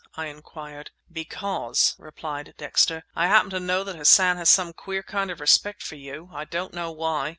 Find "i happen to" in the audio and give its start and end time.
3.15-3.59